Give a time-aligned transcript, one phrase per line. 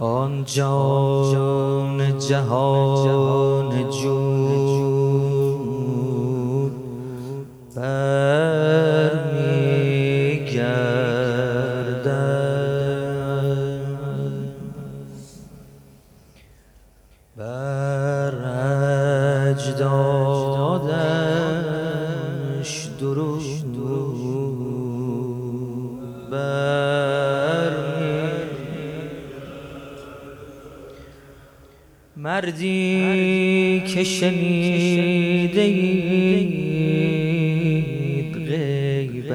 [0.00, 3.39] آن جان جهان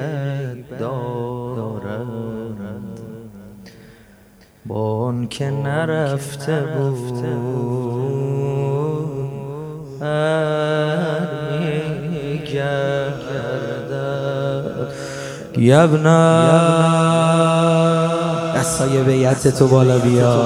[0.00, 2.06] غیبت دارد
[4.66, 7.24] با که نرفته بود
[15.58, 16.46] یبنا
[18.56, 20.42] دستای بیعت تو بالا بیا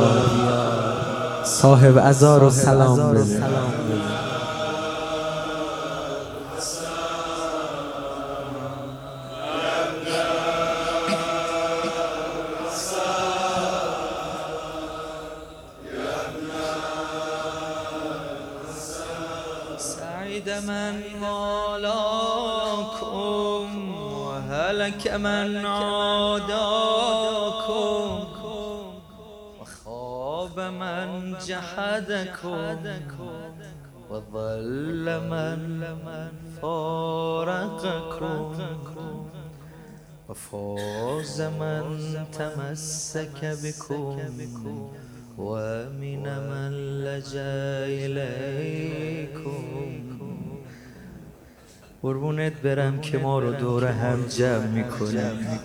[1.44, 3.42] صاحب ازار و سلام بده
[20.30, 21.90] سعید من مالاکم
[24.02, 26.50] و هلک من عاداکم
[29.60, 32.78] وخاب من جحدكم
[34.10, 36.30] وظل من
[36.62, 38.40] فارقكم
[40.28, 41.84] وفاز من
[42.32, 44.90] تمسك بكم
[45.38, 46.72] ومن من
[47.04, 49.89] لجأ إليكم.
[52.02, 55.58] قربونت برم که ما رو دور هم جمع می‌کنیم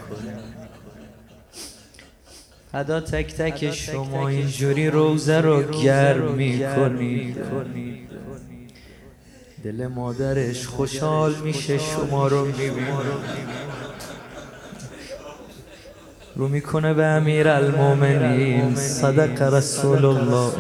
[2.73, 7.37] ادا تک تک شما اینجوری روزه رو گرم می‌کنید
[9.63, 12.99] دل مادرش خوشحال میشه شما رو می‌بینه.
[16.35, 20.51] رو می‌کنه به امیر المومنین صدق رسول الله.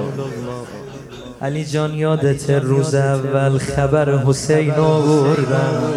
[1.45, 5.93] علی جان یادت روز اول خبر حسین آوردم.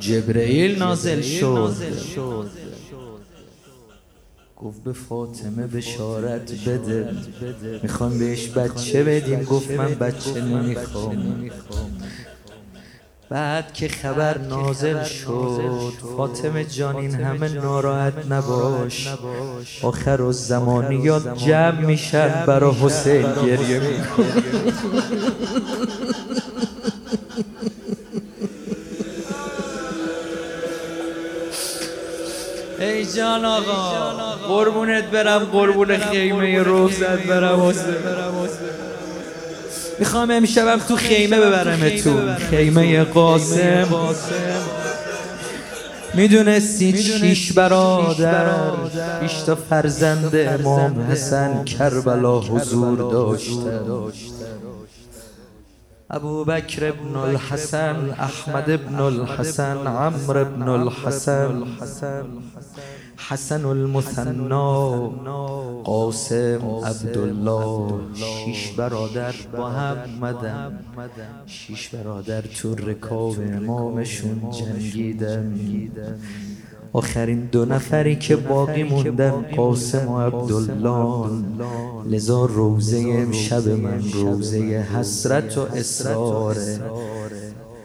[0.00, 1.74] جبرئیل نازل شد.
[4.56, 7.08] گفت به فاطمه بشارت بده.
[7.82, 9.42] می‌خوام بهش بچه بدیم.
[9.42, 11.40] گفت من بچه نمی‌خوام.
[13.34, 19.08] بعد که خبر نازل شد فاطمه جان این همه ناراحت نباش.
[19.82, 24.42] آخر و زمانیات جمع میشن برا حسین گریه میکن
[32.80, 34.14] ای جان آقا
[34.48, 37.60] قربونت برم قربون خیمه روزت برم.
[37.60, 37.94] حسین
[39.98, 43.88] می‌خوام امشبم تو خیمه ببرم تو خیمه قاسم.
[46.14, 48.50] می‌دونستی شیش برادر؟
[49.20, 53.80] شیش تا فرزند امام حسن کربلا حضور داشته.
[56.10, 61.64] ابو بکر ابن الحسن احمد ابن الحسن عمر ابن الحسن
[63.16, 65.10] حسن المثنا
[65.84, 70.78] قاسم عبدالله شیش برادر با هم مدن
[71.46, 75.54] شیش برادر تو رکاب امامشون جنگیدن
[76.96, 81.30] آخرین دو نفری که باقی موندن قاسم و عبدالله
[82.06, 84.58] لذا روزه امشب من روزه
[84.94, 86.80] حسرت و اصراره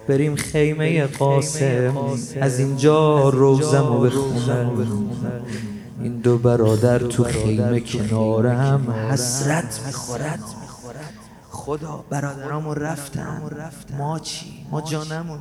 [0.07, 1.97] بریم خیمه قاسم.
[2.41, 4.87] از اینجا روزم رو بخونم
[6.01, 10.39] این دو برادر تو خیمه کنار هم حسرت می‌خورد
[11.49, 13.41] خدا برادرامو رفتن.
[13.97, 15.39] ما چی؟ ما جانمون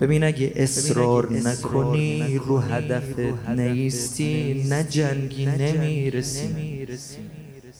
[0.00, 6.86] ببین اگه اصرار نکنی رو هدفت نیستی نه جنگی نمی‌رسی.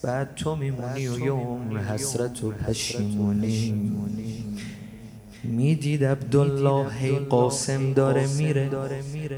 [0.03, 3.73] بعد تو میمونی و یوم حسرت و پشیمونی.
[5.43, 8.69] می‌دید عبدالله هی قاسم داره میره.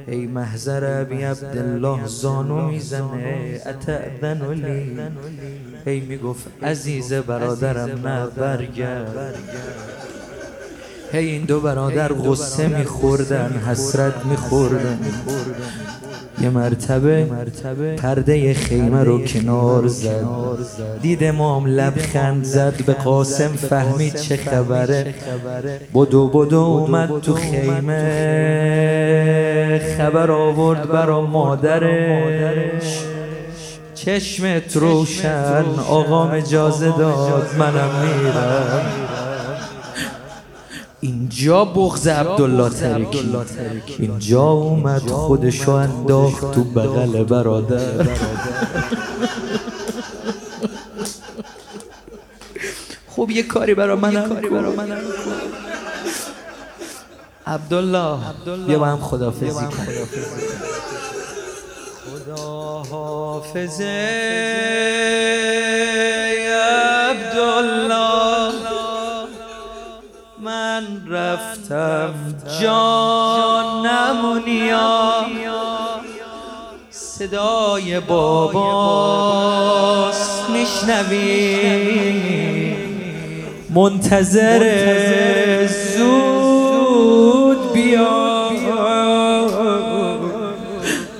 [0.07, 3.61] ای محضر ابی عبدالله زانو می‌زنه.
[3.65, 4.97] اتعذن لی
[5.85, 9.35] هی می‌گفت عزیز برادرم نه برگرد.
[11.11, 14.99] هی این دو برادر غصه میخوردن حسرت میخوردن.
[16.41, 17.25] یه مرتبه
[17.97, 20.25] پرده خیمه رو کنار زد.
[21.01, 22.85] دید امام لبخند زد.
[22.85, 25.13] به قاسم فهمید چه خبره.
[25.95, 28.01] بدو بدو اومد تو خیمه.
[29.97, 33.03] خبر آورد برا مادرش.
[33.95, 39.10] چشمت روشن آقام اجازه داد منم میرم.
[41.01, 43.33] اینجا بغز عبدالله ترکی.
[43.99, 48.07] اینجا اومد خودشو انداخت تو بغل برادر.
[53.07, 54.37] خب یه کاری برا منم
[57.47, 58.17] عبدالله
[58.67, 59.87] بیا با هم خدافزی کن
[62.05, 63.83] خدا حافظه
[67.09, 68.10] عبدالله.
[71.31, 72.13] رفتم
[72.61, 75.25] جان نمونیا
[76.89, 78.89] صدای باباست
[80.49, 81.61] میشنوی.
[83.69, 84.59] منتظر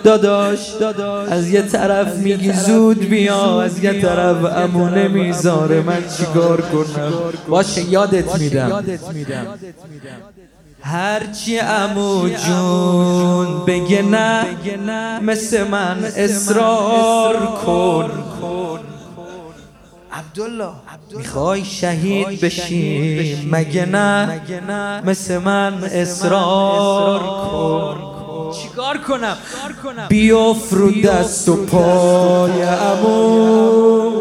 [0.04, 0.60] داداش
[1.30, 5.82] از یه طرف میگی زود بیا از یه طرف امونه می‌ذاره.
[5.82, 7.14] من چیکار کنم؟
[7.48, 8.84] باشه یادت میدم.
[10.82, 14.46] هرچی امو جون بگه نه.
[15.20, 18.12] مثل من اصرار کن.
[20.14, 20.70] عبدالله
[21.18, 28.11] می‌خوای شهید بشی؟ مگه نه؟ مثل من اصرار کن.
[28.52, 29.38] چیکار کنم؟
[30.10, 34.12] بیافرو دست و پای امو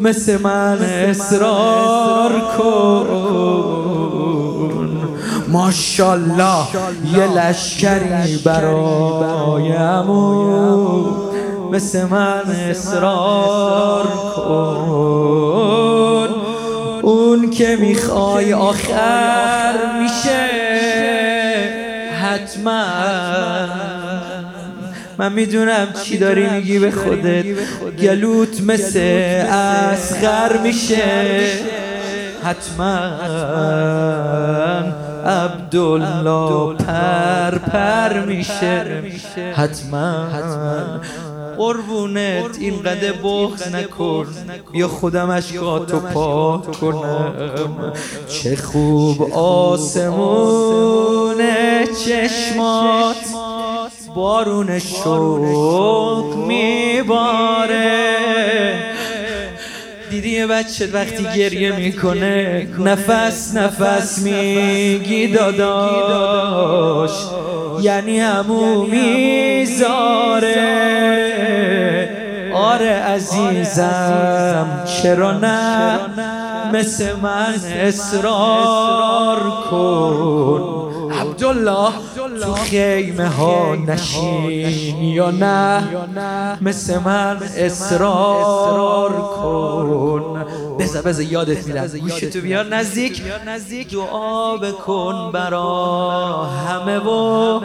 [0.00, 3.08] مثل من اصرار کن.
[5.48, 6.64] ماشالله
[7.14, 11.04] یه لشکری برای امو
[11.72, 14.06] مثل من اصرار
[14.36, 14.88] کن.
[17.02, 20.47] اون که می‌خوای آخر میشه.
[25.18, 25.32] من.
[25.32, 27.44] می‌دونم چی داری میگی به خودت.
[28.00, 29.00] گلوت مثل
[29.50, 31.50] اسخر میشه.
[32.44, 32.94] حتما
[35.26, 39.02] عبدالله پر پر میشه.
[39.56, 40.28] حتما.
[41.58, 44.26] قربونت این قده بغز نکن.
[44.74, 47.92] یا خودم اشکاتو پاک کنم.
[48.28, 50.78] چه خوب آسمون
[52.04, 53.16] چشمات.
[54.14, 57.98] بارون شوق میباره.
[60.10, 67.10] دیدی یه بچه وقتی گریه می‌کنه نفس نفس میگی داداش.
[67.82, 70.58] یعنی همو می‌ذاره.
[72.54, 75.98] آره عزیزم چرا نه؟
[76.72, 79.38] مثل من اصرار
[79.70, 80.87] کن.
[81.38, 81.92] عبدالله.
[82.40, 90.44] تو خیمه ها نشین یا نه؟ مثل من اصرار کن.
[90.78, 91.86] بذار بذار یادت میدم
[92.32, 93.92] تو بیار نزدیک.
[93.92, 97.60] دعا بکن برا همه و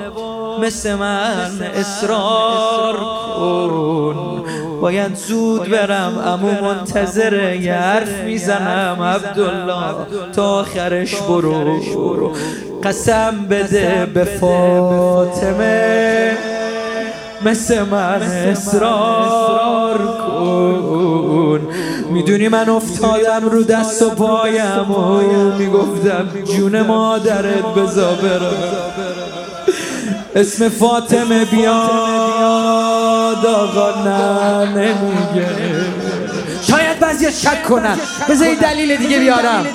[0.61, 2.95] مثل من اصرار
[3.37, 4.43] کن.
[4.83, 9.95] باید زود برم امو منتظر یه حرف می‌زنم عبدالله
[10.35, 12.31] تا آخرش برو.
[12.83, 15.57] قسم بده به فاطمه.
[17.45, 18.21] مثل من
[18.51, 21.67] اصرار کن.
[22.09, 25.21] می‌دونی من افتادم رو دست و پایم و
[25.57, 28.53] می‌گفتم جون مادرت بزا برم.
[30.35, 31.83] اسم فاطمه بیاد
[33.45, 35.47] آقا نه نمیگه
[36.67, 37.97] شاید بعضی شک کنن.
[38.29, 39.65] بذاری دلیل دیگه بیارم.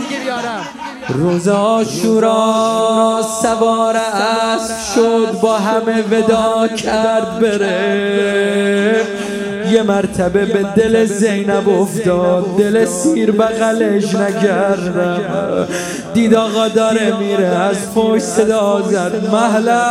[1.08, 9.06] روز آشورا سوار اسب شد با همه ودا کرد بره.
[9.72, 12.44] یه مرتبه به دل زینب افتاد.
[12.58, 15.68] دل سیر بغلش نکردم
[16.14, 19.28] دید آقا داره میره از پشت صدا زد.
[19.32, 19.82] محلا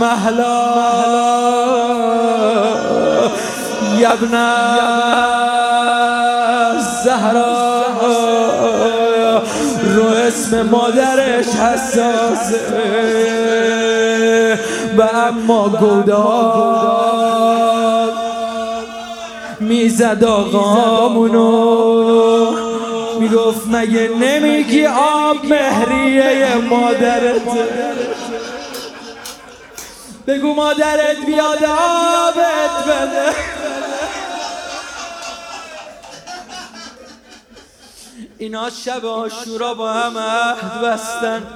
[0.00, 0.68] محلا
[3.98, 4.34] یبن
[7.04, 7.68] زهرا.
[9.94, 13.57] رو اسم مادرش حساسه.
[14.96, 17.28] به اما گودار
[19.60, 21.48] می‌زد آقامونو.
[23.20, 27.42] می‌گفت مگه نمیگی آب مهریه مادرت؟
[30.26, 33.57] بگو مادرت بیاد آبت بده.
[38.38, 41.46] اینا شب آشورا با هم عهد بستن.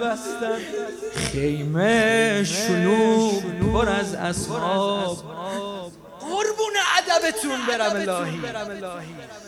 [1.14, 5.16] خیمه شلوغ پر از اصحاب
[7.24, 8.38] ادبتون برم الهی.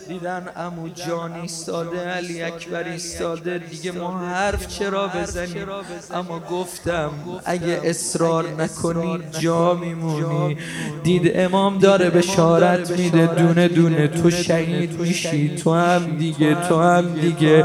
[0.08, 5.66] دیدن امو جان ایستاده علی اکبر ایستاده دیگه ما حرف چرا بزنیم؟
[6.14, 7.10] اما گفتم
[7.44, 10.56] اگه اصرار نکنی جا میمونی.
[11.02, 15.56] دید امام داره بشارت میده دونه دونه تو شهید میشی.
[15.56, 17.64] تو هم دیگه تو هم دیگه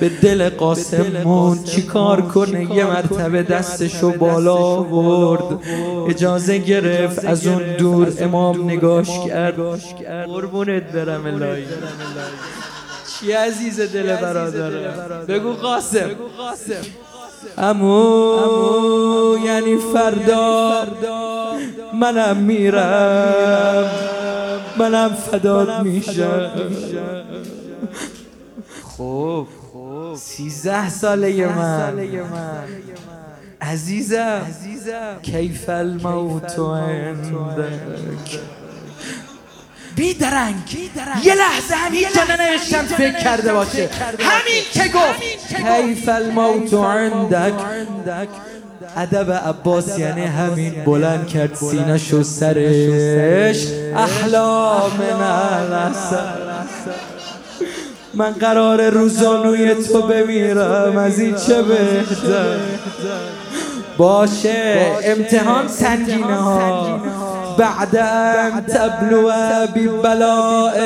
[0.00, 5.58] به دل قاسمون چی کار کنه؟ یه مرتبه دستشو بالا برد
[6.08, 10.26] اجازه گرفت از اون دور امام نگاش کرد.
[10.26, 11.64] قربونت برم الهی.
[13.20, 14.88] چی عزیز دل برادره
[15.28, 16.10] بگو قاسم.
[17.58, 20.86] امو یعنی فردا.
[21.94, 23.90] منم میرم.
[24.78, 26.50] منم فداد میشم.
[28.82, 29.46] خب
[30.16, 31.98] سیزده ساله من.
[33.60, 34.42] عزیزم.
[35.22, 37.86] کیف الموت عندك
[39.96, 40.54] بیدرنگ.
[41.22, 43.88] یه لحظه همین جا ننوشتم فکر کرده باشه.
[44.18, 45.20] همین که گفت.
[45.56, 48.28] کیف الموت عندك
[48.96, 53.66] ادب عباس یعنی همین بلند کرد سینش و سرش.
[53.96, 55.92] احلام من
[58.14, 60.96] من قرار روزانوی تو بمیرم.
[60.96, 62.56] از این چه بهتر؟
[63.98, 64.92] باشه.
[65.04, 67.00] امتحان سنگینه ها.
[67.58, 69.32] بعد ان تبلو
[69.74, 70.78] ببلاء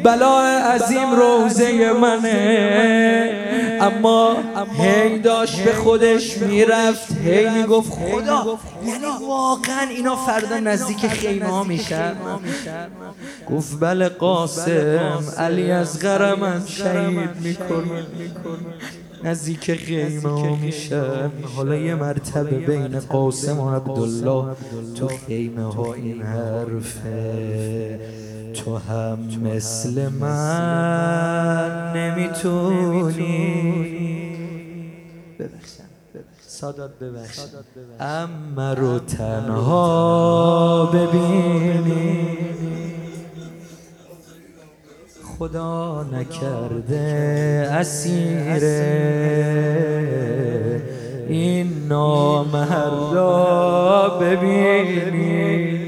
[0.03, 3.37] بلاء عظیم روزه منه.
[3.81, 4.37] اما
[4.79, 11.63] هی داشت به خودش می‌رفت هی می‌گفت خدا یعنی واقعا اینا فردا نزدیک خیمه ها
[11.63, 12.13] میشن.
[13.49, 18.05] گفت بله قاسم علی از غرمم شهید می‌کنه.
[19.23, 24.55] نزدیک خیمه ها میشن حالا یه مرتبه بین قاسم و عبدالله.
[24.95, 27.99] تو خیمه ها این حرفه.
[28.53, 33.41] تو هم مثل من نمی‌تونی.
[36.47, 37.39] سادات ببخش
[37.99, 42.50] اما رو تنها ببینی.
[45.41, 46.97] خدا نکرده
[47.71, 48.63] اسیر
[51.27, 53.29] این نامردا
[54.21, 55.81] ببینی.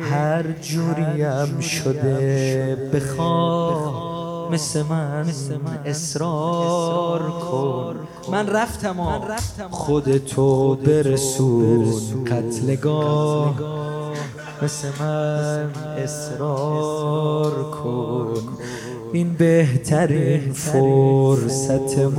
[0.00, 5.24] هر جوریم شده بخواه مثل من
[5.86, 7.96] اصرار کن.
[8.32, 8.96] من رفتم
[9.70, 12.24] خودتو برسون.
[12.24, 13.54] قتلگاه.
[14.64, 18.34] مثل من اصرار کن.
[19.12, 22.12] این بهترین فرصتمونه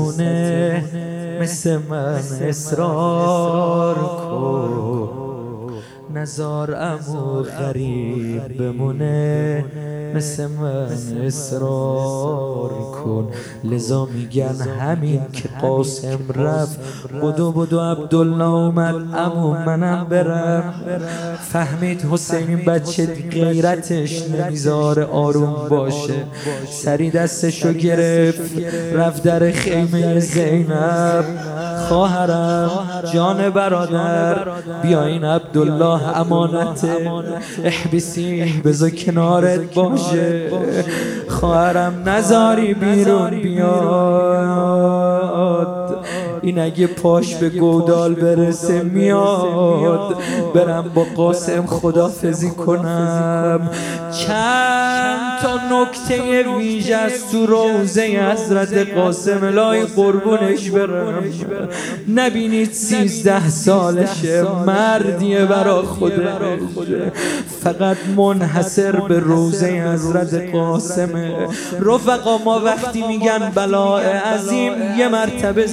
[1.42, 4.70] مثل من اصرار کن.
[6.14, 9.66] نزار امو غریب بمونه
[10.16, 10.88] مثل من
[11.26, 13.28] اصرار کن.
[13.64, 16.80] لذا میگن همین که قاسم رفت.
[17.24, 20.74] بدو بدو عبدالله اومد امو منم برم.
[21.52, 26.14] فهمید حسین بچه غیرتش نمی‌ذاره آروم باشه.
[26.70, 28.52] سری دستشو گرفت
[28.94, 31.26] رفت در خیمه زینب.
[31.90, 32.72] خواهرم
[33.14, 34.48] جان برادر
[34.84, 36.86] بیاین عبدالله امانت.
[37.64, 40.05] احبسی بذار کنارت باشه
[41.28, 44.86] خواهرم نزاری بیرون بیاد.
[46.42, 50.18] این اگه پاش به گودال برسه میاد
[50.54, 53.70] برم با قاسم خدافزی کنم.
[54.28, 61.24] چند تا نکته ویژ از تو روزه حضرت قاسم الهی قربونش برم.
[62.16, 66.20] نبینید سیزده سالشه مردیه برا خودش
[67.64, 71.48] فقط منحصر به روزه حضرت قاسمه
[71.82, 75.68] رفقا ما وقتی میگن بلاء عظیم یه مرتبه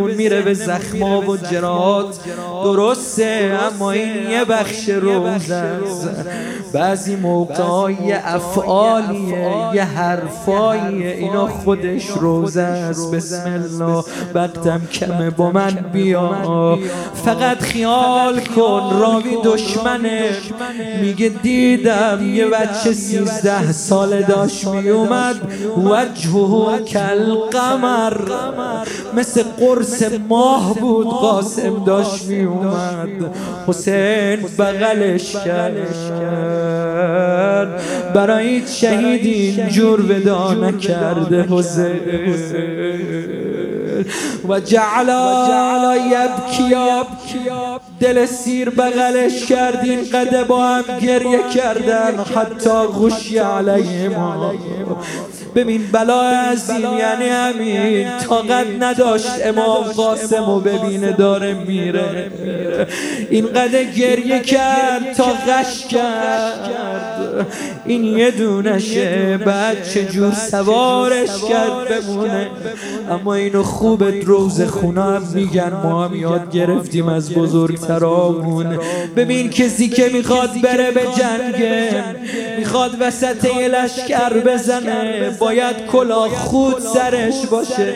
[0.00, 2.18] ذهنمون میره به زخما و جرات.
[2.64, 6.08] درسته اما این یه بخش روزه است.
[6.72, 13.14] بعضی موقع یه افعالیه یه حرفاییه اینا خودش روزه است.
[13.14, 14.04] بسم الله.
[14.34, 16.78] وقتم کمه با من بیا.
[17.24, 20.30] فقط خیال کن راوی دشمنه.
[21.02, 25.36] میگه دیدم یه بچه سیزده ساله داشت میومد.
[25.76, 28.16] وجهه کل قمر
[29.14, 29.89] مثل قرص
[30.28, 33.08] ماه بود قاسم داشت میومد.
[33.66, 36.70] حسین بغلش کرد.
[38.14, 42.00] برای شهید جور ودا نکرده حسین.
[44.48, 47.06] و جعلا یبکیا
[48.00, 54.52] دل سیر بغلش کردین قده با هم گریه کردن حتی غشی علیه ما
[55.54, 62.30] ببین بلا عظیم یعنی همین طاقت نداشت امام قاسم و ببینه داره میره.
[63.30, 67.46] این قده گریه کرد تا غش کرد.
[67.84, 72.48] این یه دونشه بعد چجور سوارش کرد بمونه.
[73.10, 78.78] اما اینو خوبت روز خونه هم میگن ما هم یاد گرفتیم از بزرگترامون.
[79.16, 82.04] ببین کسی که می‌خواد بره به جنگه
[82.58, 85.30] می‌خواد وسط لشکر بزنه.
[85.40, 87.94] باید کلا خود سرش باشه.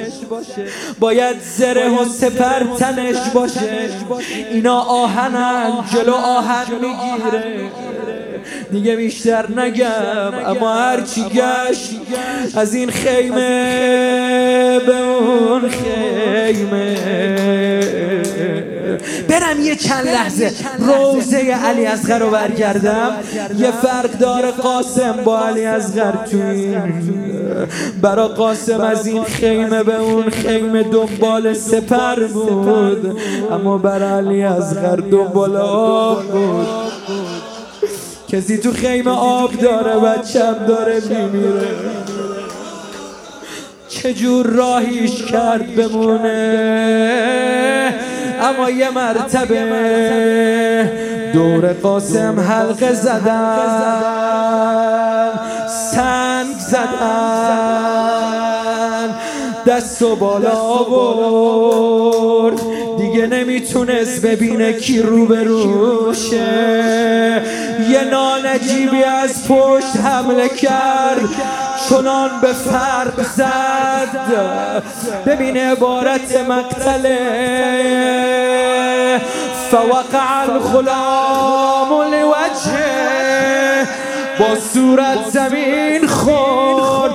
[1.00, 3.90] باید زره و سپر تنش باشه.
[4.50, 7.70] اینا آهنن جلو آهن می‌گیره.
[8.72, 11.90] دیگه بیشتر نگم اما هرچی گشت
[12.56, 14.63] از این خیمه.
[19.76, 20.52] چند لحظه.
[20.78, 23.10] روزه علی اصغر رو برگردم.
[23.58, 26.38] یه فرق داره قاسم با علی اصغر تو
[28.02, 33.18] برا قاسم از این خیمه به اون خیمه دنبال سپر بود.
[33.52, 36.66] اما برا علی اصغر دنبال آب بود.
[38.28, 41.68] کسی تو خیمه آب داره بچم داره میمیره.
[43.88, 46.32] چجور راهیش کرد بمونه؟
[48.44, 49.60] اما یه مرتبه
[51.32, 54.50] دور قاسم حلقه زدن.
[55.92, 58.04] سنگ زدن.
[59.66, 62.60] دست و بالا برد
[62.98, 67.42] دیگه نمی‌تونست ببینه کی رو به روشه.
[67.90, 71.28] یه نانجیبی از پشت حمله کرد.
[71.88, 74.08] چنان به فرق زد.
[75.26, 78.33] ببین عبارت مقتله.
[79.70, 83.88] فوقع الغلام لوجهه
[84.38, 87.14] با صورت زمین خورد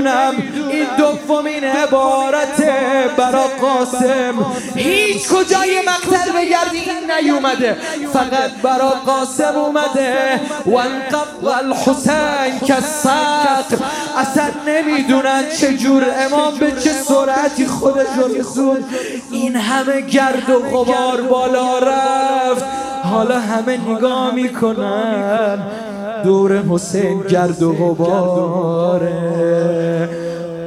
[0.00, 0.34] نمی‌دونم.
[0.70, 2.62] این دومین عبارت
[3.16, 4.46] برا قاسم.
[4.76, 6.80] هیچ کجای مقتل بگردی
[7.22, 7.76] نیومده.
[8.12, 10.40] فقط برا قاسم اومده.
[10.66, 12.74] و انقب الحسین که
[14.18, 18.06] اصلا نمی‌دونن چجور امام به چه سرعتی خودش
[18.38, 18.84] رسون
[19.30, 22.64] این همه گرد و غبار بالا رفت.
[23.04, 25.58] حالا همه نگاه می‌کنن.
[26.24, 29.14] دور حسین گرد و غباره.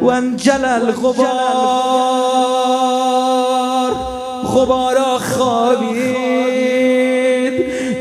[0.01, 1.27] و انجل الغبار
[4.55, 6.47] غبارا خوابید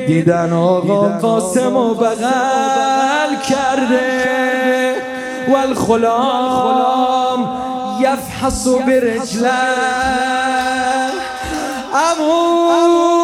[0.06, 4.94] دیدن آقا قاسم و بغل کرده.
[5.48, 7.48] و الخلام
[8.00, 9.50] یفحص برجله.
[11.94, 13.15] امو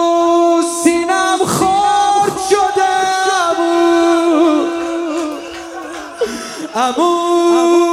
[6.74, 7.08] امو
[7.54, 7.91] صدا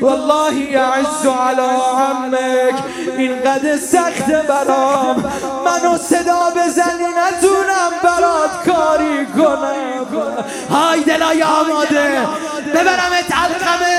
[0.00, 1.60] والله یعز علی
[1.96, 2.74] عمک
[3.18, 5.32] اینقدر سخت برام.
[5.64, 10.44] منو صدا بزنی نتونم برات کاری کنم.
[10.70, 12.20] های دلای آماده.
[12.74, 13.96] ببرمت علقمه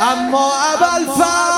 [0.00, 1.53] اما اول فاز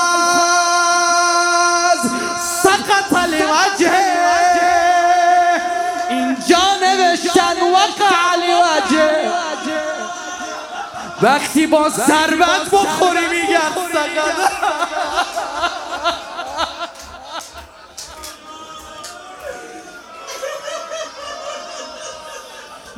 [11.21, 14.51] وقتی با ثروت بخوری میگن سقط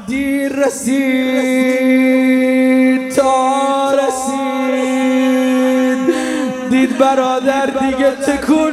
[0.07, 1.99] دیر رسید
[3.15, 4.39] تا رسید.
[6.69, 8.68] دید برادر دیگه تکون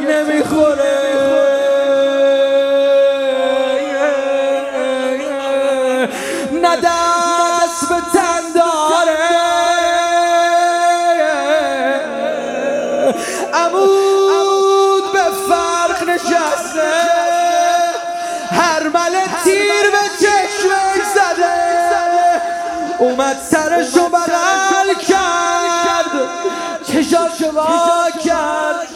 [27.54, 28.86] وا کرد.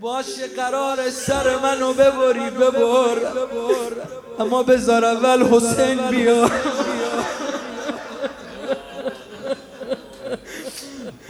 [0.00, 3.18] باشه قرار سر منو ببری ببر.
[4.40, 6.50] اما بذار اول حسین بیا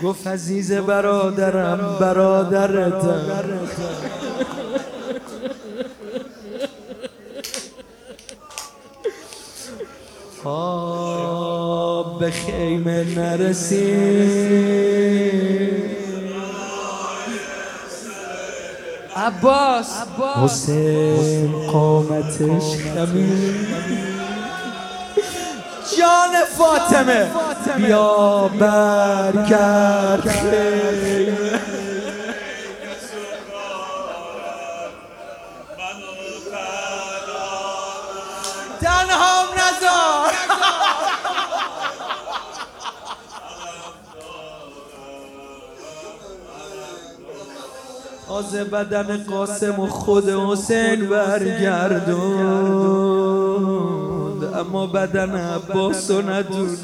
[0.03, 3.21] گفت عزیز برادرم برادرتم
[10.43, 11.30] آب
[12.21, 14.61] به خیمه نرسید
[19.15, 19.89] عباس.
[20.43, 23.67] حسین قامتش خمید
[25.97, 27.27] جان فاطمه.
[27.77, 30.27] بیا برگرد.
[30.29, 31.30] خیمه
[48.31, 52.13] تازه بدن قاسم و خود حسین برگردوند.
[54.53, 56.77] اما بدن عباس و ندود